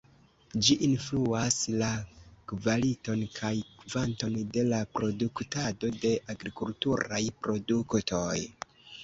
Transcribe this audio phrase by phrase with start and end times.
[0.67, 1.89] Ĝi influas la
[2.51, 3.51] kvaliton kaj
[3.83, 8.35] kvanton de la produktado de agrikulturaj produktoj.